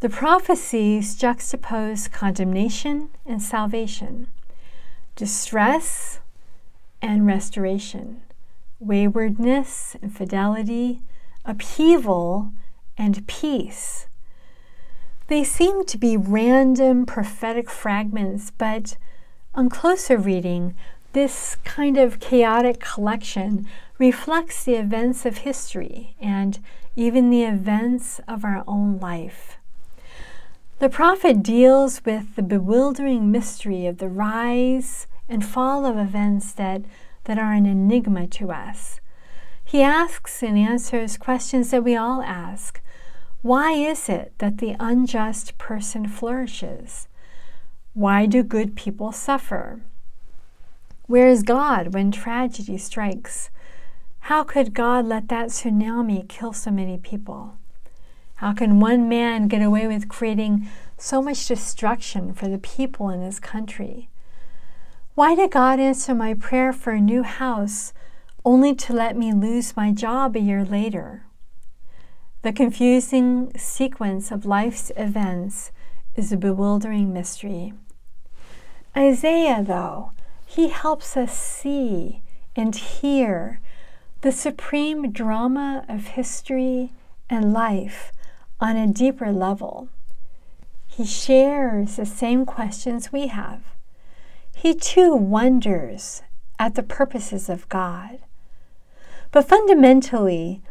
The 0.00 0.08
prophecies 0.08 1.16
juxtapose 1.16 2.10
condemnation 2.10 3.08
and 3.26 3.42
salvation, 3.42 4.28
distress 5.16 6.20
and 7.00 7.26
restoration 7.26 8.22
waywardness, 8.84 9.96
and 10.02 10.14
fidelity, 10.14 11.00
upheaval, 11.44 12.52
and 12.96 13.26
peace. 13.26 14.06
They 15.28 15.42
seem 15.42 15.84
to 15.86 15.98
be 15.98 16.16
random 16.16 17.06
prophetic 17.06 17.70
fragments, 17.70 18.52
but 18.56 18.96
on 19.54 19.68
closer 19.68 20.18
reading, 20.18 20.74
this 21.14 21.56
kind 21.64 21.96
of 21.96 22.20
chaotic 22.20 22.80
collection 22.80 23.66
reflects 23.98 24.64
the 24.64 24.74
events 24.74 25.24
of 25.24 25.38
history 25.38 26.16
and 26.20 26.58
even 26.96 27.30
the 27.30 27.44
events 27.44 28.20
of 28.28 28.44
our 28.44 28.62
own 28.66 28.98
life. 28.98 29.56
The 30.80 30.88
prophet 30.88 31.42
deals 31.42 32.04
with 32.04 32.34
the 32.36 32.42
bewildering 32.42 33.30
mystery 33.30 33.86
of 33.86 33.98
the 33.98 34.08
rise 34.08 35.06
and 35.28 35.44
fall 35.44 35.86
of 35.86 35.96
events 35.96 36.52
that 36.52 36.82
that 37.24 37.38
are 37.38 37.52
an 37.52 37.64
enigma 37.64 38.26
to 38.26 38.50
us. 38.50 39.00
He 39.64 39.80
asks 39.80 40.42
and 40.42 40.58
answers 40.58 41.16
questions 41.16 41.70
that 41.70 41.82
we 41.82 41.96
all 41.96 42.20
ask. 42.20 42.82
Why 43.40 43.72
is 43.72 44.08
it 44.08 44.34
that 44.38 44.58
the 44.58 44.76
unjust 44.78 45.56
person 45.56 46.06
flourishes? 46.06 47.08
Why 47.94 48.26
do 48.26 48.42
good 48.42 48.76
people 48.76 49.10
suffer? 49.10 49.80
Where 51.06 51.28
is 51.28 51.42
God 51.42 51.92
when 51.92 52.10
tragedy 52.10 52.78
strikes? 52.78 53.50
How 54.20 54.42
could 54.42 54.72
God 54.72 55.04
let 55.04 55.28
that 55.28 55.48
tsunami 55.48 56.26
kill 56.26 56.54
so 56.54 56.70
many 56.70 56.96
people? 56.96 57.58
How 58.36 58.54
can 58.54 58.80
one 58.80 59.06
man 59.06 59.46
get 59.46 59.60
away 59.60 59.86
with 59.86 60.08
creating 60.08 60.66
so 60.96 61.20
much 61.20 61.46
destruction 61.46 62.32
for 62.32 62.48
the 62.48 62.58
people 62.58 63.10
in 63.10 63.20
his 63.20 63.38
country? 63.38 64.08
Why 65.14 65.34
did 65.34 65.50
God 65.50 65.78
answer 65.78 66.14
my 66.14 66.32
prayer 66.32 66.72
for 66.72 66.92
a 66.92 67.00
new 67.00 67.22
house 67.22 67.92
only 68.42 68.74
to 68.74 68.94
let 68.94 69.14
me 69.14 69.34
lose 69.34 69.76
my 69.76 69.92
job 69.92 70.34
a 70.34 70.40
year 70.40 70.64
later? 70.64 71.26
The 72.40 72.52
confusing 72.52 73.52
sequence 73.58 74.30
of 74.30 74.46
life's 74.46 74.90
events 74.96 75.70
is 76.16 76.32
a 76.32 76.38
bewildering 76.38 77.12
mystery. 77.12 77.74
Isaiah, 78.96 79.62
though, 79.62 80.12
he 80.54 80.68
helps 80.68 81.16
us 81.16 81.36
see 81.36 82.22
and 82.54 82.76
hear 82.76 83.60
the 84.20 84.30
supreme 84.30 85.10
drama 85.10 85.84
of 85.88 86.08
history 86.08 86.92
and 87.28 87.52
life 87.52 88.12
on 88.60 88.76
a 88.76 88.86
deeper 88.86 89.32
level. 89.32 89.88
He 90.86 91.04
shares 91.04 91.96
the 91.96 92.06
same 92.06 92.46
questions 92.46 93.12
we 93.12 93.26
have. 93.26 93.62
He 94.54 94.74
too 94.74 95.16
wonders 95.16 96.22
at 96.56 96.76
the 96.76 96.84
purposes 96.84 97.48
of 97.48 97.68
God. 97.68 98.20
But 99.32 99.48
fundamentally, 99.48 100.62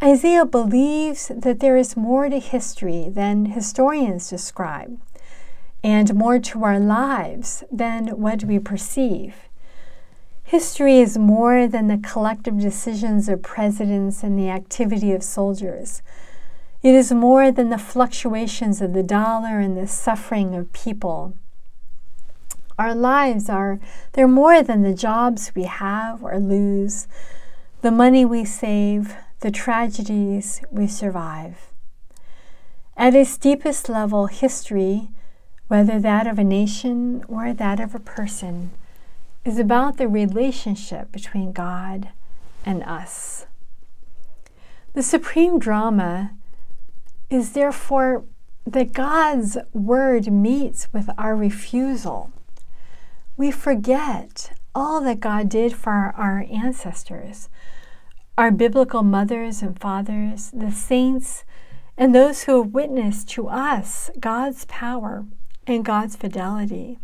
Isaiah 0.00 0.46
believes 0.46 1.32
that 1.34 1.58
there 1.58 1.76
is 1.76 1.96
more 1.96 2.28
to 2.28 2.38
history 2.38 3.08
than 3.08 3.46
historians 3.46 4.30
describe, 4.30 5.00
and 5.84 6.14
more 6.14 6.38
to 6.38 6.64
our 6.64 6.80
lives 6.80 7.62
than 7.70 8.08
what 8.18 8.42
we 8.42 8.58
perceive. 8.58 9.34
History 10.42 10.98
is 10.98 11.18
more 11.18 11.68
than 11.68 11.88
the 11.88 11.98
collective 11.98 12.58
decisions 12.58 13.28
of 13.28 13.42
presidents 13.42 14.22
and 14.22 14.38
the 14.38 14.48
activity 14.48 15.12
of 15.12 15.22
soldiers. 15.22 16.00
It 16.82 16.94
is 16.94 17.12
more 17.12 17.52
than 17.52 17.68
the 17.68 17.78
fluctuations 17.78 18.80
of 18.80 18.94
the 18.94 19.02
dollar 19.02 19.60
and 19.60 19.76
the 19.76 19.86
suffering 19.86 20.54
of 20.54 20.72
people. 20.72 21.34
Our 22.78 22.94
lives 22.94 23.50
are, 23.50 23.78
they're 24.12 24.26
more 24.26 24.62
than 24.62 24.82
the 24.82 24.94
jobs 24.94 25.52
we 25.54 25.64
have 25.64 26.24
or 26.24 26.38
lose, 26.38 27.08
the 27.82 27.90
money 27.90 28.24
we 28.24 28.46
save, 28.46 29.14
the 29.40 29.50
tragedies 29.50 30.62
we 30.70 30.86
survive. 30.86 31.72
At 32.96 33.14
its 33.14 33.36
deepest 33.36 33.90
level, 33.90 34.26
history, 34.26 35.10
whether 35.74 35.98
that 35.98 36.28
of 36.28 36.38
a 36.38 36.44
nation 36.44 37.20
or 37.26 37.52
that 37.52 37.80
of 37.80 37.96
a 37.96 37.98
person, 37.98 38.70
is 39.44 39.58
about 39.58 39.96
the 39.96 40.06
relationship 40.06 41.10
between 41.10 41.50
God 41.50 42.10
and 42.64 42.80
us. 42.84 43.46
The 44.92 45.02
supreme 45.02 45.58
drama 45.58 46.30
is 47.28 47.54
therefore 47.54 48.22
that 48.64 48.92
God's 48.92 49.58
word 49.72 50.30
meets 50.30 50.92
with 50.92 51.10
our 51.18 51.34
refusal. 51.34 52.30
We 53.36 53.50
forget 53.50 54.52
all 54.76 55.00
that 55.00 55.18
God 55.18 55.48
did 55.48 55.72
for 55.72 56.14
our 56.16 56.46
ancestors, 56.52 57.48
our 58.38 58.52
biblical 58.52 59.02
mothers 59.02 59.60
and 59.60 59.76
fathers, 59.76 60.52
the 60.54 60.70
saints, 60.70 61.44
and 61.98 62.14
those 62.14 62.44
who 62.44 62.62
have 62.62 62.72
witnessed 62.72 63.28
to 63.30 63.48
us 63.48 64.12
God's 64.20 64.66
power 64.66 65.24
and 65.66 65.84
God's 65.84 66.16
fidelity. 66.16 66.98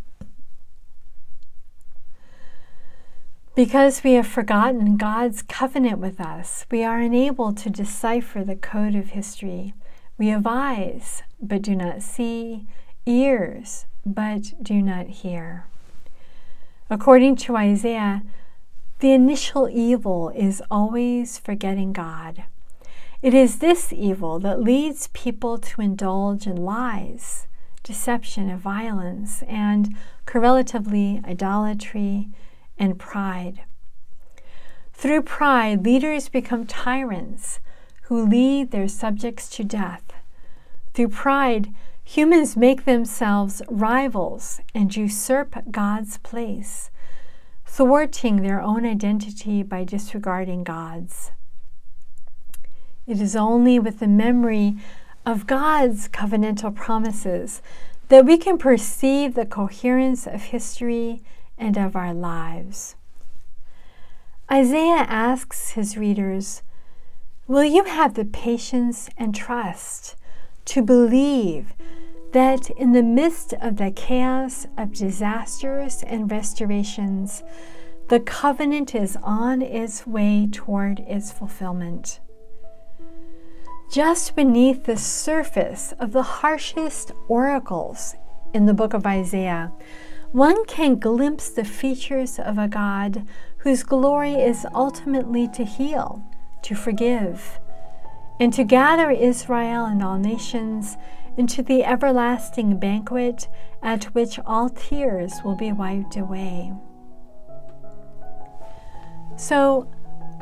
Because 3.55 4.03
we 4.05 4.13
have 4.13 4.27
forgotten 4.27 4.97
God's 4.97 5.43
covenant 5.43 5.99
with 5.99 6.21
us, 6.21 6.65
we 6.71 6.85
are 6.85 6.99
unable 6.99 7.53
to 7.53 7.69
decipher 7.69 8.45
the 8.45 8.57
code 8.57 8.95
of 8.95 9.11
history. 9.11 9.75
We 10.17 10.29
have 10.29 10.47
eyes, 10.47 11.23
but 11.43 11.63
do 11.63 11.75
not 11.75 12.03
see, 12.03 12.67
ears, 13.07 13.87
but 14.07 14.53
do 14.63 14.81
not 14.81 15.09
hear. 15.09 15.67
According 16.89 17.37
to 17.37 17.57
Isaiah, 17.57 18.23
the 19.01 19.13
initial 19.13 19.69
evil 19.69 20.31
is 20.31 20.63
always 20.71 21.39
forgetting 21.39 21.93
God. 21.93 22.45
It 23.23 23.35
is 23.35 23.59
this 23.59 23.93
evil 23.93 24.39
that 24.41 24.63
leads 24.63 25.09
people 25.09 25.59
to 25.59 25.81
indulge 25.81 26.47
in 26.47 26.57
lies, 26.57 27.47
deception, 27.83 28.51
and 28.51 28.61
violence, 28.61 29.43
and 29.43 29.97
correlatively 30.27 31.21
idolatry 31.25 32.29
and 32.79 32.99
pride. 32.99 33.63
Through 34.93 35.23
pride, 35.23 35.85
leaders 35.85 36.29
become 36.29 36.67
tyrants 36.67 37.61
who 38.03 38.27
lead 38.27 38.71
their 38.71 38.89
subjects 38.89 39.49
to 39.51 39.65
death. 39.65 40.13
Through 40.93 41.09
pride, 41.09 41.73
humans 42.05 42.57
make 42.57 42.85
themselves 42.85 43.63
rivals 43.69 44.61
and 44.75 44.95
usurp 44.95 45.57
God's 45.71 46.19
place, 46.19 46.91
thwarting 47.65 48.43
their 48.43 48.61
own 48.61 48.85
identity 48.85 49.63
by 49.63 49.85
disregarding 49.85 50.65
God's. 50.65 51.31
It 53.07 53.21
is 53.21 53.35
only 53.35 53.79
with 53.79 54.01
the 54.01 54.09
memory 54.09 54.77
of 55.27 55.47
God's 55.47 56.09
covenantal 56.09 56.75
promises 56.75 57.63
that 58.09 58.25
we 58.25 58.37
can 58.37 58.59
perceive 58.59 59.35
the 59.35 59.47
coherence 59.47 60.27
of 60.27 60.43
history 60.45 61.23
and 61.59 61.77
of 61.77 61.95
our 61.95 62.13
lives. 62.15 62.97
Isaiah 64.51 65.07
asks 65.09 65.71
his 65.71 65.97
readers, 65.97 66.63
Will 67.47 67.65
you 67.65 67.85
have 67.85 68.15
the 68.15 68.25
patience 68.25 69.09
and 69.17 69.35
trust 69.35 70.17
to 70.67 70.83
believe 70.83 71.75
that 72.33 72.71
in 72.71 72.93
the 72.93 73.03
midst 73.03 73.53
of 73.55 73.77
the 73.77 73.91
chaos 73.91 74.67
of 74.77 74.95
disasters 74.95 76.03
and 76.05 76.31
restorations, 76.31 77.43
the 78.09 78.21
covenant 78.21 78.95
is 78.95 79.17
on 79.23 79.63
its 79.63 80.07
way 80.07 80.49
toward 80.51 81.01
its 81.01 81.31
fulfillment? 81.31 82.21
Just 83.91 84.37
beneath 84.37 84.85
the 84.85 84.97
surface 84.97 85.93
of 85.99 86.13
the 86.13 86.23
harshest 86.23 87.11
oracles 87.27 88.15
in 88.55 88.67
the 88.67 88.73
book 88.73 88.95
of 88.95 89.05
Isaiah, 89.05 89.73
one 90.31 90.65
can 90.67 91.01
glimpse 91.01 91.49
the 91.49 91.65
features 91.65 92.39
of 92.39 92.57
a 92.57 92.69
God 92.69 93.27
whose 93.59 93.83
glory 93.83 94.35
is 94.35 94.65
ultimately 94.73 95.49
to 95.49 95.65
heal, 95.65 96.23
to 96.63 96.77
forgive, 96.77 97.59
and 98.39 98.53
to 98.53 98.63
gather 98.63 99.11
Israel 99.11 99.87
and 99.87 100.05
all 100.05 100.19
nations 100.19 100.97
into 101.37 101.61
the 101.61 101.85
everlasting 101.85 102.79
banquet 102.79 103.49
at 103.83 104.05
which 104.15 104.39
all 104.47 104.69
tears 104.69 105.33
will 105.45 105.57
be 105.57 105.73
wiped 105.73 106.17
away. 106.17 106.73
So, 109.35 109.89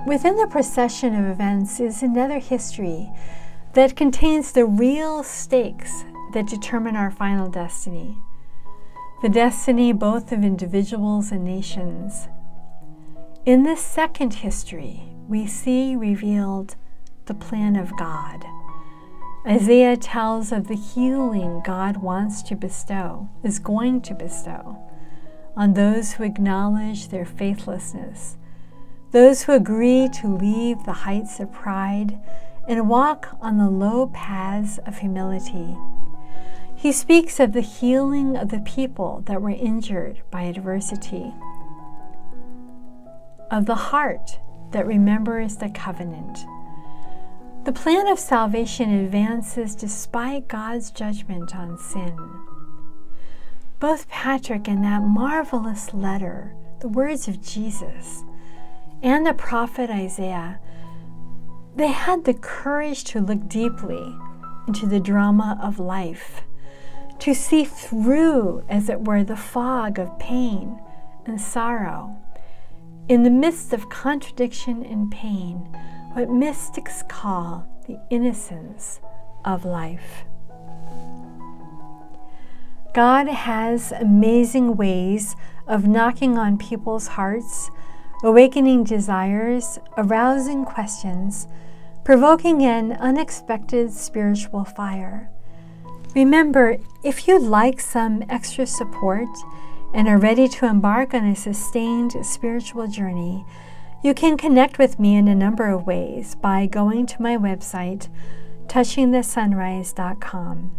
within 0.06 0.37
the 0.37 0.46
procession 0.46 1.14
of 1.14 1.26
events 1.26 1.80
is 1.80 2.02
another 2.02 2.38
history 2.38 3.11
that 3.74 3.96
contains 3.96 4.52
the 4.52 4.64
real 4.64 5.22
stakes 5.22 6.04
that 6.32 6.46
determine 6.46 6.96
our 6.96 7.11
final 7.11 7.48
destiny 7.48 8.16
the 9.20 9.28
destiny 9.28 9.92
both 9.92 10.30
of 10.30 10.44
individuals 10.44 11.32
and 11.32 11.44
nations. 11.44 12.28
In 13.44 13.64
this 13.64 13.82
second 13.82 14.34
history, 14.34 15.02
we 15.26 15.44
see 15.44 15.96
revealed 15.96 16.76
the 17.26 17.34
plan 17.34 17.74
of 17.74 17.96
God. 17.96 18.44
Isaiah 19.44 19.96
tells 19.96 20.52
of 20.52 20.68
the 20.68 20.76
healing 20.76 21.62
God 21.64 21.96
wants 21.96 22.42
to 22.44 22.54
bestow, 22.54 23.28
is 23.42 23.58
going 23.58 24.02
to 24.02 24.14
bestow, 24.14 24.78
on 25.56 25.74
those 25.74 26.12
who 26.12 26.22
acknowledge 26.22 27.08
their 27.08 27.24
faithlessness, 27.24 28.37
those 29.11 29.42
who 29.42 29.53
agree 29.53 30.09
to 30.21 30.29
leave 30.37 30.85
the 30.85 30.92
heights 30.92 31.40
of 31.40 31.53
pride 31.53 32.18
and 32.66 32.88
walk 32.88 33.37
on 33.40 33.57
the 33.57 33.71
low 33.71 34.09
paths 34.09 34.79
of 34.87 34.99
humility. 34.99 35.77
He 36.77 36.92
speaks 36.92 37.40
of 37.40 37.53
the 37.53 37.62
healing 37.62 38.37
of 38.37 38.51
the 38.51 38.61
people 38.61 39.23
that 39.27 39.40
were 39.40 39.51
injured 39.51 40.21
by 40.31 40.42
adversity, 40.42 41.33
of 43.51 43.66
the 43.66 43.75
heart 43.75 44.38
that 44.73 44.87
remembers 44.87 45.57
the 45.57 45.71
covenant. 45.71 46.38
The 47.64 47.73
plan 47.73 48.07
of 48.07 48.18
salvation 48.18 48.92
advances 48.92 49.75
despite 49.75 50.49
God's 50.49 50.90
judgment 50.90 51.57
on 51.57 51.79
sin. 51.79 52.16
Both 53.81 54.09
Patrick 54.09 54.68
and 54.68 54.85
that 54.85 55.03
marvelous 55.03 55.94
letter, 55.94 56.55
the 56.81 56.88
words 56.88 57.27
of 57.27 57.42
Jesus, 57.42 58.23
and 59.02 59.26
the 59.26 59.34
prophet 59.34 59.90
Isaiah, 59.90 60.61
they 61.76 61.88
had 61.88 62.24
the 62.24 62.34
courage 62.34 63.04
to 63.04 63.20
look 63.20 63.48
deeply 63.48 64.16
into 64.66 64.87
the 64.87 65.00
drama 65.00 65.58
of 65.62 65.78
life 65.78 66.42
to 67.20 67.34
see 67.34 67.64
through, 67.64 68.64
as 68.68 68.88
it 68.88 69.02
were, 69.02 69.24
the 69.24 69.37
fog 69.37 69.98
of 69.98 70.18
pain 70.18 70.80
and 71.26 71.40
sorrow. 71.40 72.16
In 73.08 73.22
the 73.22 73.30
midst 73.30 73.72
of 73.72 73.88
contradiction 73.88 74.84
and 74.84 75.11
pain, 75.11 75.56
what 76.12 76.30
mystics 76.30 77.02
call 77.08 77.66
the 77.87 77.98
innocence 78.11 79.00
of 79.44 79.64
life. 79.64 80.24
God 82.94 83.28
has 83.28 83.92
amazing 83.92 84.76
ways 84.76 85.37
of 85.66 85.87
knocking 85.87 86.38
on 86.38 86.58
people's 86.58 87.08
hearts, 87.08 87.70
awakening 88.22 88.85
desires, 88.85 89.78
arousing 89.96 90.64
questions, 90.64 91.48
provoking 92.04 92.62
an 92.64 92.92
unexpected 92.92 93.92
spiritual 93.92 94.64
fire. 94.64 95.28
Remember, 96.14 96.78
if 97.04 97.28
you'd 97.28 97.42
like 97.42 97.81
some 97.81 98.24
extra 98.28 98.66
support 98.66 99.28
and 99.94 100.09
are 100.09 100.18
ready 100.18 100.48
to 100.48 100.66
embark 100.66 101.14
on 101.14 101.26
a 101.26 101.37
sustained 101.37 102.14
spiritual 102.22 102.88
journey, 102.88 103.44
you 104.02 104.14
can 104.14 104.37
connect 104.37 104.78
with 104.78 104.98
me 104.98 105.16
in 105.16 105.28
a 105.28 105.35
number 105.35 105.68
of 105.68 105.87
ways 105.87 106.35
by 106.35 106.66
going 106.66 107.07
to 107.07 107.22
my 107.22 107.37
website, 107.37 108.09
touchingthesunrise.com. 108.66 110.72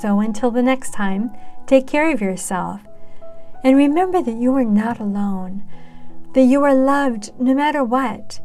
So 0.00 0.20
until 0.20 0.50
the 0.50 0.62
next 0.62 0.92
time, 0.92 1.30
take 1.66 1.86
care 1.86 2.12
of 2.12 2.20
yourself 2.20 2.82
and 3.64 3.78
remember 3.78 4.22
that 4.22 4.36
you 4.36 4.54
are 4.54 4.64
not 4.64 5.00
alone, 5.00 5.64
that 6.34 6.42
you 6.42 6.62
are 6.64 6.74
loved 6.74 7.32
no 7.38 7.54
matter 7.54 7.82
what. 7.82 8.40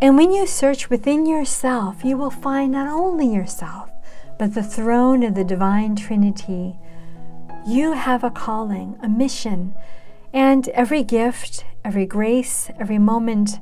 And 0.00 0.16
when 0.16 0.32
you 0.32 0.46
search 0.46 0.90
within 0.90 1.26
yourself, 1.26 2.04
you 2.04 2.16
will 2.16 2.30
find 2.30 2.72
not 2.72 2.88
only 2.88 3.32
yourself, 3.32 3.90
but 4.38 4.54
the 4.54 4.62
throne 4.62 5.22
of 5.22 5.34
the 5.34 5.44
divine 5.44 5.94
Trinity. 5.94 6.76
You 7.66 7.92
have 7.92 8.24
a 8.24 8.30
calling, 8.30 8.98
a 9.02 9.08
mission, 9.08 9.74
and 10.32 10.68
every 10.70 11.04
gift, 11.04 11.64
every 11.84 12.06
grace, 12.06 12.70
every 12.80 12.98
moment, 12.98 13.60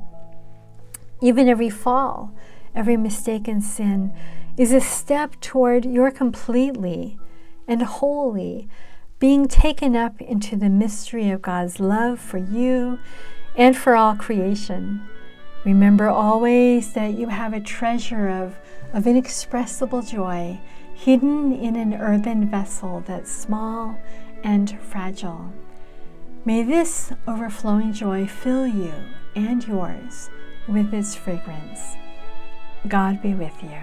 even 1.21 1.47
every 1.47 1.69
fall, 1.69 2.33
every 2.73 2.97
mistake 2.97 3.47
and 3.47 3.63
sin 3.63 4.11
is 4.57 4.71
a 4.71 4.81
step 4.81 5.39
toward 5.41 5.85
your 5.85 6.09
completely 6.09 7.19
and 7.67 7.83
wholly 7.83 8.67
being 9.19 9.47
taken 9.47 9.95
up 9.95 10.19
into 10.19 10.55
the 10.55 10.69
mystery 10.69 11.29
of 11.29 11.41
God's 11.41 11.79
love 11.79 12.19
for 12.19 12.37
you 12.39 12.97
and 13.55 13.75
for 13.75 13.95
all 13.95 14.15
creation. 14.15 15.07
Remember 15.63 16.09
always 16.09 16.93
that 16.93 17.13
you 17.13 17.27
have 17.27 17.53
a 17.53 17.59
treasure 17.59 18.29
of, 18.29 18.57
of 18.93 19.05
inexpressible 19.05 20.01
joy 20.01 20.59
hidden 20.93 21.51
in 21.51 21.75
an 21.75 21.93
earthen 21.95 22.47
vessel 22.47 23.03
that's 23.07 23.31
small 23.31 23.97
and 24.43 24.79
fragile. 24.81 25.51
May 26.45 26.63
this 26.63 27.11
overflowing 27.27 27.93
joy 27.93 28.27
fill 28.27 28.67
you 28.67 28.93
and 29.35 29.67
yours 29.67 30.29
with 30.67 30.93
its 30.93 31.15
fragrance. 31.15 31.95
God 32.87 33.21
be 33.21 33.33
with 33.33 33.61
you. 33.61 33.79